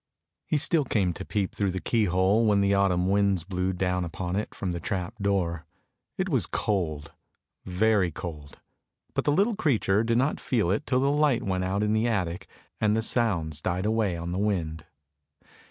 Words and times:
He 0.47 0.57
still 0.57 0.83
came 0.83 1.13
to 1.13 1.23
peep 1.23 1.53
through 1.53 1.69
the 1.69 1.79
key 1.79 2.05
hole 2.05 2.43
when 2.47 2.59
the 2.59 2.73
autumn 2.73 3.07
winds 3.07 3.43
blew 3.43 3.71
down 3.71 4.03
upon 4.03 4.35
it 4.35 4.55
from 4.55 4.71
the 4.71 4.79
trap 4.79 5.13
door; 5.21 5.63
it 6.17 6.27
was 6.27 6.47
cold, 6.47 7.11
very 7.65 8.09
cold, 8.09 8.59
but 9.13 9.25
the 9.25 9.31
little 9.31 9.53
creature 9.55 10.03
did 10.03 10.17
not 10.17 10.39
feel 10.39 10.71
it 10.71 10.87
till 10.87 11.01
the 11.01 11.11
light 11.11 11.43
went 11.43 11.63
out 11.65 11.83
in 11.83 11.93
the 11.93 12.07
attic 12.07 12.47
and 12.79 12.95
the 12.97 13.03
sounds 13.03 13.61
died 13.61 13.85
away 13.85 14.17
on 14.17 14.31
the 14.31 14.39
wind. 14.39 14.85